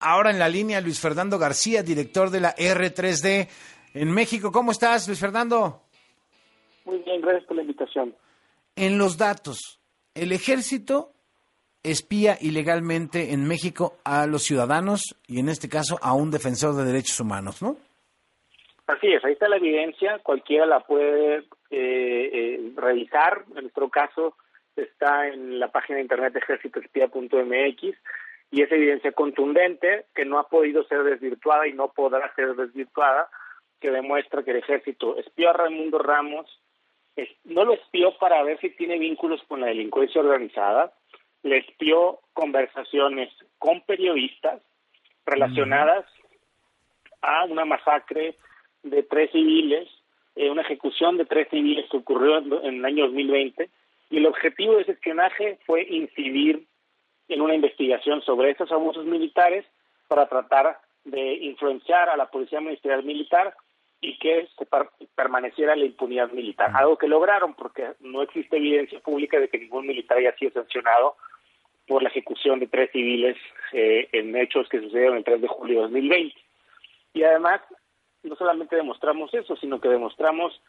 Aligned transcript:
ahora 0.00 0.30
en 0.30 0.38
la 0.38 0.48
línea 0.48 0.80
Luis 0.80 1.00
Fernando 1.00 1.38
García, 1.38 1.82
director 1.82 2.30
de 2.30 2.40
la 2.40 2.54
R3D 2.56 3.48
en 3.94 4.10
México. 4.10 4.50
¿Cómo 4.50 4.72
estás, 4.72 5.06
Luis 5.06 5.20
Fernando? 5.20 5.82
Muy 6.84 6.98
bien, 6.98 7.20
gracias 7.20 7.44
por 7.44 7.56
la 7.56 7.62
invitación. 7.62 8.14
En 8.76 8.98
los 8.98 9.18
datos, 9.18 9.80
el 10.14 10.32
ejército 10.32 11.12
espía 11.82 12.36
ilegalmente 12.40 13.32
en 13.32 13.46
México 13.46 13.94
a 14.04 14.26
los 14.26 14.42
ciudadanos 14.42 15.16
y 15.26 15.40
en 15.40 15.48
este 15.48 15.68
caso 15.68 15.98
a 16.02 16.14
un 16.14 16.30
defensor 16.30 16.74
de 16.74 16.84
derechos 16.84 17.20
humanos, 17.20 17.62
¿no? 17.62 17.76
Así 18.86 19.06
es, 19.06 19.24
ahí 19.24 19.32
está 19.32 19.48
la 19.48 19.56
evidencia, 19.56 20.18
cualquiera 20.18 20.66
la 20.66 20.80
puede 20.80 21.38
eh, 21.38 21.44
eh, 21.70 22.72
revisar, 22.76 23.44
en 23.54 23.62
nuestro 23.62 23.88
caso 23.88 24.34
está 24.76 25.28
en 25.28 25.58
la 25.60 25.70
página 25.70 25.96
de 25.96 26.02
internet 26.02 26.34
ejércitoespía.mx 26.36 27.96
y 28.50 28.62
es 28.62 28.72
evidencia 28.72 29.12
contundente 29.12 30.06
que 30.14 30.24
no 30.24 30.38
ha 30.38 30.48
podido 30.48 30.84
ser 30.84 31.04
desvirtuada 31.04 31.68
y 31.68 31.72
no 31.72 31.92
podrá 31.92 32.34
ser 32.34 32.54
desvirtuada, 32.56 33.28
que 33.80 33.90
demuestra 33.90 34.42
que 34.42 34.50
el 34.50 34.58
ejército 34.58 35.16
espió 35.18 35.50
a 35.50 35.54
Raimundo 35.54 35.98
Ramos, 35.98 36.46
no 37.44 37.64
lo 37.64 37.74
espió 37.74 38.16
para 38.18 38.42
ver 38.42 38.58
si 38.60 38.70
tiene 38.70 38.98
vínculos 38.98 39.42
con 39.46 39.60
la 39.60 39.66
delincuencia 39.66 40.20
organizada, 40.20 40.92
le 41.42 41.58
espió 41.58 42.20
conversaciones 42.32 43.30
con 43.58 43.80
periodistas 43.82 44.60
relacionadas 45.26 46.04
a 47.22 47.44
una 47.44 47.64
masacre 47.64 48.36
de 48.82 49.02
tres 49.02 49.30
civiles, 49.30 49.88
eh, 50.36 50.50
una 50.50 50.62
ejecución 50.62 51.16
de 51.16 51.26
tres 51.26 51.48
civiles 51.50 51.86
que 51.90 51.98
ocurrió 51.98 52.38
en, 52.38 52.78
el 52.78 52.84
año 52.84 53.06
2020, 53.06 53.68
y 54.10 54.16
el 54.16 54.26
objetivo 54.26 54.76
de 54.76 54.82
ese 54.82 54.92
espionaje 54.92 55.58
fue 55.66 55.82
incidir 55.82 56.66
en 57.30 57.40
una 57.40 57.54
investigación 57.54 58.20
sobre 58.22 58.50
esos 58.50 58.70
abusos 58.72 59.06
militares 59.06 59.64
para 60.08 60.28
tratar 60.28 60.80
de 61.04 61.34
influenciar 61.34 62.10
a 62.10 62.16
la 62.16 62.26
Policía 62.30 62.60
Ministerial 62.60 63.04
Militar 63.04 63.54
y 64.00 64.18
que 64.18 64.48
se 64.58 64.66
permaneciera 65.14 65.76
la 65.76 65.84
impunidad 65.84 66.30
militar. 66.32 66.72
Algo 66.74 66.98
que 66.98 67.06
lograron 67.06 67.54
porque 67.54 67.92
no 68.00 68.22
existe 68.22 68.56
evidencia 68.56 68.98
pública 69.00 69.38
de 69.38 69.48
que 69.48 69.58
ningún 69.58 69.86
militar 69.86 70.18
haya 70.18 70.34
sido 70.36 70.52
sancionado 70.52 71.16
por 71.86 72.02
la 72.02 72.08
ejecución 72.08 72.58
de 72.58 72.66
tres 72.66 72.90
civiles 72.92 73.36
eh, 73.72 74.08
en 74.12 74.34
hechos 74.36 74.68
que 74.68 74.80
sucedieron 74.80 75.18
el 75.18 75.24
3 75.24 75.40
de 75.40 75.48
julio 75.48 75.76
de 75.76 75.82
2020. 75.82 76.34
Y 77.14 77.22
además 77.22 77.60
no 78.22 78.34
solamente 78.36 78.74
demostramos 78.74 79.32
eso, 79.34 79.56
sino 79.56 79.80
que 79.80 79.88
demostramos 79.88 80.60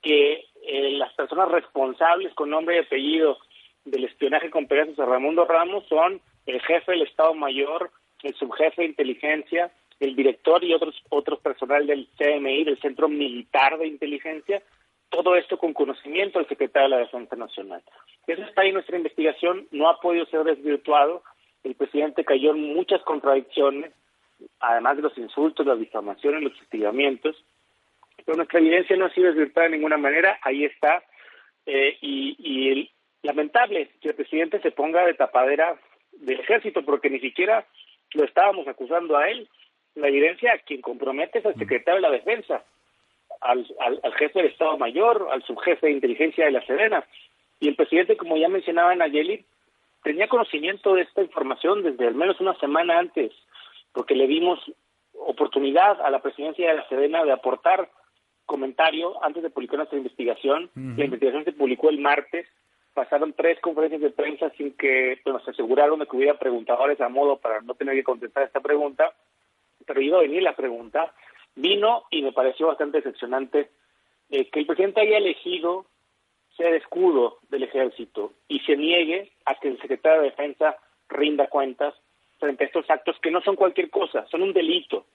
que 0.00 0.46
eh, 0.62 0.90
las 0.92 1.12
personas 1.14 1.50
responsables 1.50 2.34
con 2.34 2.50
nombre 2.50 2.76
y 2.76 2.80
apellido 2.80 3.38
del 3.84 4.04
espionaje 4.04 4.50
con 4.50 4.66
Pegasus 4.66 4.98
a 4.98 5.06
Raimundo 5.06 5.44
Ramos 5.44 5.86
son 5.88 6.20
el 6.46 6.60
jefe 6.60 6.92
del 6.92 7.02
Estado 7.02 7.34
Mayor, 7.34 7.90
el 8.22 8.34
subjefe 8.34 8.82
de 8.82 8.88
inteligencia, 8.88 9.72
el 10.00 10.16
director 10.16 10.62
y 10.64 10.74
otros 10.74 11.00
otros 11.10 11.40
personal 11.40 11.86
del 11.86 12.08
CMI, 12.18 12.64
del 12.64 12.80
Centro 12.80 13.08
Militar 13.08 13.78
de 13.78 13.86
Inteligencia, 13.86 14.62
todo 15.08 15.36
esto 15.36 15.58
con 15.58 15.74
conocimiento 15.74 16.38
del 16.38 16.48
secretario 16.48 16.88
de 16.88 16.96
la 16.96 17.02
Defensa 17.02 17.36
Nacional. 17.36 17.82
Eso 18.26 18.42
está 18.42 18.62
ahí 18.62 18.72
nuestra 18.72 18.96
investigación, 18.96 19.68
no 19.70 19.88
ha 19.88 20.00
podido 20.00 20.24
ser 20.26 20.44
desvirtuado, 20.44 21.22
el 21.64 21.74
presidente 21.74 22.24
cayó 22.24 22.52
en 22.52 22.74
muchas 22.74 23.02
contradicciones, 23.02 23.92
además 24.58 24.96
de 24.96 25.02
los 25.02 25.18
insultos, 25.18 25.66
las 25.66 25.78
difamaciones, 25.78 26.42
los 26.42 26.60
hostigamientos, 26.60 27.36
pero 28.24 28.36
nuestra 28.36 28.60
evidencia 28.60 28.96
no 28.96 29.06
ha 29.06 29.10
sido 29.10 29.28
desvirtuada 29.28 29.68
de 29.68 29.76
ninguna 29.76 29.96
manera, 29.96 30.38
ahí 30.42 30.64
está, 30.64 31.04
eh, 31.66 31.96
y, 32.00 32.36
y 32.38 32.90
lamentable 33.22 33.90
que 34.00 34.10
el 34.10 34.14
presidente 34.14 34.60
se 34.60 34.70
ponga 34.70 35.04
de 35.06 35.14
tapadera 35.14 35.78
del 36.12 36.40
ejército, 36.40 36.82
porque 36.84 37.10
ni 37.10 37.20
siquiera 37.20 37.66
lo 38.14 38.24
estábamos 38.24 38.66
acusando 38.68 39.16
a 39.16 39.28
él, 39.30 39.48
la 39.94 40.08
evidencia 40.08 40.58
quien 40.66 40.80
compromete 40.80 41.38
es 41.38 41.46
al 41.46 41.54
secretario 41.56 42.00
de 42.00 42.08
la 42.08 42.10
defensa, 42.10 42.64
al, 43.40 43.66
al, 43.80 44.14
jefe 44.14 44.40
del 44.40 44.52
Estado 44.52 44.76
Mayor, 44.78 45.28
al 45.30 45.42
subjefe 45.42 45.86
de 45.86 45.92
inteligencia 45.92 46.44
de 46.44 46.52
la 46.52 46.64
Serena, 46.66 47.04
y 47.60 47.68
el 47.68 47.76
presidente, 47.76 48.16
como 48.16 48.36
ya 48.36 48.48
mencionaba 48.48 48.94
Nayeli, 48.94 49.44
tenía 50.02 50.28
conocimiento 50.28 50.94
de 50.94 51.02
esta 51.02 51.22
información 51.22 51.82
desde 51.82 52.06
al 52.06 52.14
menos 52.14 52.40
una 52.40 52.54
semana 52.58 52.98
antes 52.98 53.32
porque 53.92 54.14
le 54.14 54.26
dimos 54.26 54.58
oportunidad 55.14 56.00
a 56.00 56.10
la 56.10 56.20
presidencia 56.20 56.68
de 56.68 56.76
la 56.76 56.88
Sedena 56.88 57.24
de 57.24 57.32
aportar 57.32 57.90
comentario 58.46 59.22
antes 59.24 59.42
de 59.42 59.50
publicar 59.50 59.76
nuestra 59.76 59.98
investigación. 59.98 60.70
La 60.74 61.04
investigación 61.04 61.44
se 61.44 61.52
publicó 61.52 61.90
el 61.90 61.98
martes. 61.98 62.46
Pasaron 62.94 63.32
tres 63.32 63.58
conferencias 63.60 64.00
de 64.02 64.10
prensa 64.10 64.50
sin 64.56 64.74
que 64.76 65.18
pues, 65.22 65.32
nos 65.32 65.48
aseguraron 65.48 66.00
de 66.00 66.06
que 66.06 66.16
hubiera 66.16 66.38
preguntadores 66.38 67.00
a 67.00 67.08
modo 67.08 67.38
para 67.38 67.60
no 67.62 67.74
tener 67.74 67.94
que 67.94 68.04
contestar 68.04 68.44
esta 68.44 68.60
pregunta. 68.60 69.12
Pero 69.86 70.00
iba 70.00 70.18
a 70.18 70.22
venir 70.22 70.42
la 70.42 70.54
pregunta. 70.54 71.12
Vino 71.54 72.04
y 72.10 72.22
me 72.22 72.32
pareció 72.32 72.68
bastante 72.68 72.98
decepcionante 72.98 73.70
eh, 74.30 74.48
que 74.50 74.60
el 74.60 74.66
presidente 74.66 75.00
haya 75.00 75.18
elegido 75.18 75.86
ser 76.56 76.74
escudo 76.74 77.38
del 77.48 77.62
ejército 77.64 78.32
y 78.48 78.60
se 78.60 78.76
niegue 78.76 79.32
a 79.46 79.54
que 79.54 79.68
el 79.68 79.80
secretario 79.80 80.22
de 80.22 80.30
Defensa 80.30 80.76
rinda 81.08 81.48
cuentas 81.48 81.94
frente 82.38 82.64
a 82.64 82.66
estos 82.66 82.88
actos 82.90 83.16
que 83.20 83.30
no 83.30 83.40
son 83.42 83.56
cualquier 83.56 83.90
cosa, 83.90 84.26
son 84.26 84.42
un 84.42 84.52
delito 84.52 85.06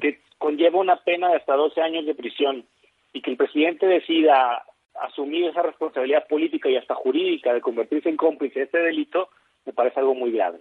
que 0.00 0.20
conlleva 0.38 0.78
una 0.78 0.96
pena 1.02 1.28
de 1.30 1.36
hasta 1.36 1.54
12 1.54 1.80
años 1.80 2.06
de 2.06 2.14
prisión 2.14 2.64
y 3.12 3.20
que 3.20 3.30
el 3.30 3.36
presidente 3.36 3.86
decida 3.86 4.64
asumir 5.02 5.46
esa 5.46 5.62
responsabilidad 5.62 6.26
política 6.28 6.68
y 6.68 6.76
hasta 6.76 6.94
jurídica 6.94 7.52
de 7.52 7.60
convertirse 7.60 8.08
en 8.08 8.16
cómplice 8.16 8.60
de 8.60 8.64
este 8.66 8.78
delito, 8.78 9.28
me 9.64 9.72
parece 9.72 10.00
algo 10.00 10.14
muy 10.14 10.32
grave. 10.32 10.60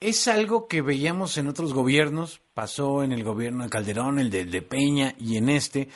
Es 0.00 0.28
algo 0.28 0.66
que 0.66 0.80
veíamos 0.80 1.36
en 1.36 1.46
otros 1.46 1.74
gobiernos, 1.74 2.40
pasó 2.54 3.02
en 3.02 3.12
el 3.12 3.22
gobierno 3.22 3.64
de 3.64 3.70
Calderón, 3.70 4.18
el 4.18 4.30
de, 4.30 4.62
Peña 4.62 5.14
y 5.18 5.36
en 5.36 5.50
este, 5.50 5.88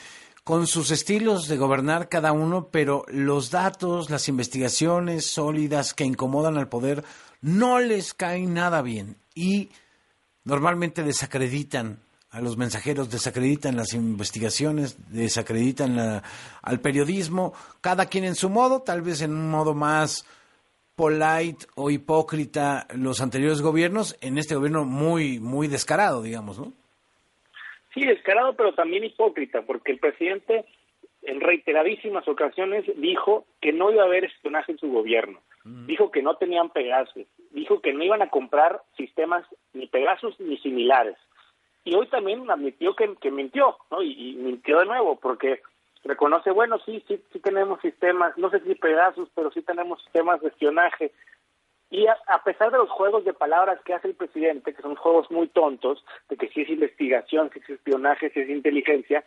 con 0.43 0.67
sus 0.67 0.91
estilos 0.91 1.47
de 1.47 1.57
gobernar 1.57 2.07
cada 2.07 2.31
uno, 2.31 2.69
pero 2.71 3.03
los 3.07 3.49
datos, 3.49 4.11
las 4.11 4.29
investigaciones 4.29 5.25
sólidas 5.25 5.95
que 5.95 6.03
incomodan 6.03 6.57
al 6.57 6.69
poder 6.69 7.03
no 7.41 7.79
les 7.79 8.13
caen 8.13 8.53
nada 8.53 8.83
bien 8.83 9.15
y 9.33 9.69
normalmente 10.43 11.01
desacreditan 11.01 12.04
a 12.35 12.41
los 12.41 12.57
mensajeros, 12.57 13.09
desacreditan 13.09 13.77
las 13.77 13.93
investigaciones, 13.93 14.97
desacreditan 15.09 16.21
al 16.61 16.79
periodismo, 16.81 17.53
cada 17.79 18.07
quien 18.07 18.25
en 18.25 18.35
su 18.35 18.49
modo, 18.49 18.81
tal 18.81 19.01
vez 19.01 19.21
en 19.21 19.31
un 19.31 19.49
modo 19.49 19.73
más 19.73 20.27
polite 20.97 21.65
o 21.75 21.89
hipócrita 21.89 22.87
los 22.93 23.21
anteriores 23.21 23.61
gobiernos, 23.61 24.17
en 24.21 24.37
este 24.37 24.55
gobierno 24.55 24.83
muy, 24.83 25.39
muy 25.39 25.69
descarado, 25.69 26.21
digamos, 26.23 26.59
¿no? 26.59 26.73
Sí, 27.93 28.05
descarado, 28.05 28.53
pero 28.57 28.73
también 28.73 29.05
hipócrita, 29.05 29.61
porque 29.61 29.93
el 29.93 29.99
presidente 29.99 30.65
en 31.21 31.39
reiteradísimas 31.39 32.27
ocasiones 32.27 32.83
dijo 32.97 33.45
que 33.61 33.71
no 33.71 33.91
iba 33.91 34.03
a 34.03 34.07
haber 34.07 34.25
espionaje 34.25 34.73
en 34.73 34.77
su 34.77 34.89
gobierno, 34.89 35.39
dijo 35.87 36.11
que 36.11 36.21
no 36.21 36.35
tenían 36.35 36.69
Pegasus, 36.69 37.25
dijo 37.51 37.79
que 37.79 37.93
no 37.93 38.03
iban 38.03 38.21
a 38.21 38.29
comprar 38.29 38.81
sistemas 38.97 39.45
ni 39.73 39.87
Pegasus 39.87 40.37
ni 40.41 40.57
similares. 40.57 41.15
Y 41.85 41.95
hoy 41.95 42.07
también 42.07 42.49
admitió 42.49 42.95
que, 42.95 43.15
que 43.21 43.31
mintió, 43.31 43.77
¿no? 43.91 44.01
Y, 44.01 44.35
mintió 44.35 44.79
de 44.79 44.85
nuevo, 44.85 45.17
porque 45.17 45.61
reconoce, 46.03 46.51
bueno, 46.51 46.79
sí, 46.85 47.03
sí, 47.07 47.21
sí 47.31 47.39
tenemos 47.39 47.79
sistemas, 47.81 48.37
no 48.37 48.49
sé 48.49 48.59
si 48.61 48.75
Pegasus, 48.75 49.29
pero 49.33 49.51
sí 49.51 49.61
tenemos 49.61 50.01
sistemas 50.03 50.41
de 50.41 50.49
espionaje. 50.49 51.11
Y 51.91 52.07
a, 52.07 52.17
a, 52.27 52.43
pesar 52.43 52.71
de 52.71 52.79
los 52.79 52.89
juegos 52.89 53.23
de 53.23 53.33
palabras 53.33 53.79
que 53.85 53.93
hace 53.93 54.09
el 54.09 54.15
presidente, 54.15 54.73
que 54.73 54.81
son 54.81 54.95
juegos 54.95 55.29
muy 55.29 55.47
tontos, 55.47 56.03
de 56.27 56.37
que 56.37 56.49
si 56.49 56.61
es 56.61 56.69
investigación, 56.69 57.51
si 57.53 57.59
es 57.59 57.69
espionaje, 57.69 58.31
si 58.31 58.39
es 58.39 58.49
inteligencia, 58.49 59.23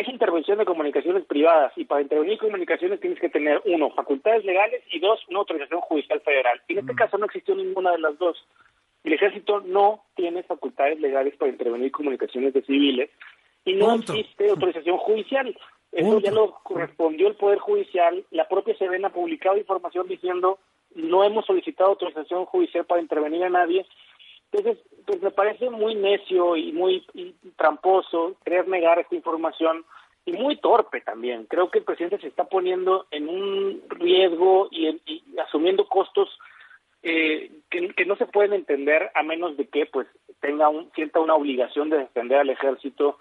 es 0.00 0.08
intervención 0.08 0.58
de 0.58 0.66
comunicaciones 0.66 1.24
privadas 1.24 1.72
y 1.76 1.86
para 1.86 2.02
intervenir 2.02 2.34
en 2.34 2.38
comunicaciones 2.38 3.00
tienes 3.00 3.18
que 3.18 3.30
tener, 3.30 3.62
uno, 3.64 3.90
facultades 3.90 4.44
legales 4.44 4.82
y 4.92 5.00
dos, 5.00 5.24
una 5.28 5.38
autorización 5.38 5.80
judicial 5.80 6.20
federal. 6.20 6.60
Y 6.68 6.74
en 6.74 6.80
este 6.80 6.94
caso 6.94 7.16
no 7.16 7.24
existió 7.24 7.54
ninguna 7.54 7.92
de 7.92 8.00
las 8.00 8.18
dos. 8.18 8.36
El 9.06 9.14
ejército 9.14 9.60
no 9.60 10.04
tiene 10.14 10.42
facultades 10.42 11.00
legales 11.00 11.34
para 11.36 11.50
intervenir 11.50 11.86
en 11.86 11.92
comunicaciones 11.92 12.52
de 12.52 12.62
civiles 12.62 13.08
y 13.64 13.72
no 13.72 13.94
existe 13.94 14.50
autorización 14.50 14.98
judicial. 14.98 15.56
Eso 15.92 16.20
ya 16.20 16.30
lo 16.30 16.58
correspondió 16.62 17.28
el 17.28 17.36
Poder 17.36 17.58
Judicial. 17.58 18.24
La 18.30 18.46
propia 18.48 18.76
Sedena 18.76 19.08
ha 19.08 19.12
publicado 19.12 19.56
información 19.56 20.06
diciendo 20.06 20.58
no 20.94 21.24
hemos 21.24 21.46
solicitado 21.46 21.90
autorización 21.90 22.44
judicial 22.44 22.84
para 22.84 23.00
intervenir 23.00 23.44
a 23.44 23.48
nadie 23.48 23.86
entonces, 24.52 24.84
pues 25.04 25.22
me 25.22 25.30
parece 25.30 25.70
muy 25.70 25.94
necio 25.94 26.56
y 26.56 26.72
muy 26.72 27.04
tramposo 27.56 28.36
querer 28.44 28.68
negar 28.68 28.98
esta 28.98 29.14
información 29.14 29.84
y 30.24 30.32
muy 30.32 30.56
torpe 30.56 31.00
también. 31.00 31.46
Creo 31.46 31.70
que 31.70 31.78
el 31.78 31.84
presidente 31.84 32.18
se 32.18 32.28
está 32.28 32.44
poniendo 32.44 33.06
en 33.10 33.28
un 33.28 33.82
riesgo 33.88 34.68
y, 34.70 35.00
asumiendo 35.40 35.86
costos 35.88 36.28
eh, 37.02 37.50
que, 37.94 38.04
no 38.04 38.16
se 38.16 38.26
pueden 38.26 38.52
entender 38.52 39.10
a 39.14 39.22
menos 39.22 39.56
de 39.56 39.66
que 39.66 39.86
pues 39.86 40.06
tenga 40.40 40.68
un, 40.68 40.90
sienta 40.94 41.20
una 41.20 41.34
obligación 41.34 41.90
de 41.90 41.98
defender 41.98 42.38
al 42.38 42.50
ejército 42.50 43.18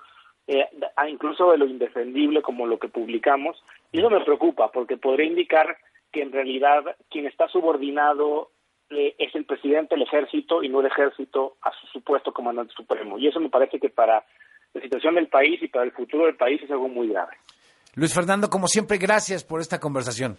eh, 0.48 0.68
incluso 1.10 1.52
de 1.52 1.58
lo 1.58 1.66
indefendible 1.66 2.42
como 2.42 2.68
lo 2.68 2.78
que 2.78 2.88
publicamos 2.88 3.62
y 3.92 4.00
eso 4.00 4.10
me 4.10 4.24
preocupa 4.24 4.72
porque 4.72 4.98
podría 4.98 5.28
indicar 5.28 5.78
que 6.12 6.22
en 6.22 6.32
realidad 6.32 6.96
quien 7.10 7.26
está 7.26 7.48
subordinado 7.48 8.52
eh, 8.90 9.16
es 9.18 9.34
el 9.34 9.46
presidente 9.46 9.96
del 9.96 10.04
ejército 10.04 10.62
y 10.62 10.70
no 10.70 10.80
el 10.80 10.86
ejército 10.86 11.58
a 11.62 11.72
su 11.72 11.88
supuesto 11.88 12.32
comandante 12.32 12.74
supremo. 12.74 13.18
Y 13.18 13.28
eso 13.28 13.40
me 13.40 13.50
parece 13.50 13.80
que 13.80 13.90
para 13.90 14.24
la 14.74 14.82
situación 14.82 15.16
del 15.16 15.28
país 15.28 15.62
y 15.64 15.68
para 15.68 15.86
el 15.86 15.92
futuro 15.92 16.26
del 16.26 16.36
país 16.36 16.62
es 16.62 16.70
algo 16.70 16.88
muy 16.88 17.10
grave. 17.10 17.34
Luis 17.96 18.14
Fernando, 18.14 18.50
como 18.50 18.68
siempre, 18.68 18.98
gracias 18.98 19.44
por 19.44 19.60
esta 19.60 19.80
conversación. 19.80 20.38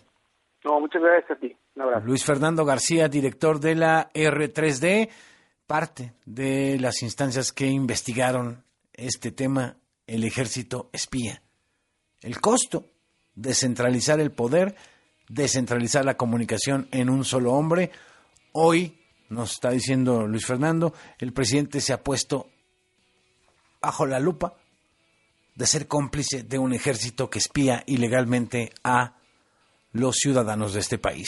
No, 0.67 0.81
muchas 0.81 1.01
gracias 1.01 1.31
a 1.31 1.41
ti. 1.41 1.57
Luis 2.03 2.25
Fernando 2.25 2.65
García, 2.65 3.07
director 3.07 3.61
de 3.61 3.77
la 3.77 4.11
R3D, 4.13 5.09
parte 5.65 6.15
de 6.25 6.77
las 6.81 7.03
instancias 7.03 7.53
que 7.53 7.69
investigaron 7.69 8.65
este 8.93 9.31
tema, 9.31 9.77
el 10.09 10.25
ejército 10.25 10.91
espía. 10.93 11.41
El 12.21 12.41
costo 12.41 12.87
de 13.37 13.55
centralizar 13.55 14.19
el 14.19 14.33
poder, 14.33 14.75
descentralizar 15.29 16.05
la 16.05 16.17
comunicación 16.17 16.89
en 16.91 17.11
un 17.11 17.25
solo 17.25 17.53
hombre. 17.53 17.93
Hoy, 18.51 18.99
nos 19.29 19.53
está 19.53 19.71
diciendo 19.71 20.27
Luis 20.27 20.47
Fernando, 20.47 20.93
el 21.21 21.33
presidente 21.33 21.81
se 21.81 21.93
ha 21.93 22.03
puesto 22.03 22.49
bajo 23.81 24.05
la 24.05 24.19
lupa 24.19 24.55
de 25.55 25.65
ser 25.65 25.87
cómplice 25.87 26.43
de 26.43 26.59
un 26.59 26.73
ejército 26.73 27.31
que 27.31 27.39
espía 27.39 27.85
ilegalmente 27.87 28.73
a 28.83 29.17
los 29.97 30.17
ciudadanos 30.17 30.73
de 30.73 30.81
este 30.81 30.99
país. 30.99 31.25